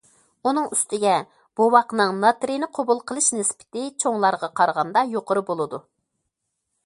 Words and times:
ئۇنىڭ 0.49 0.69
ئۈستىگە 0.75 1.11
بوۋاقنىڭ 1.59 2.13
ناترىينى 2.23 2.71
قوبۇل 2.79 3.03
قىلىش 3.11 3.27
نىسبىتى 3.39 3.85
چوڭلارغا 4.05 4.51
قارىغاندا 4.61 5.07
يۇقىرى 5.11 5.45
بولىدۇ. 5.53 5.81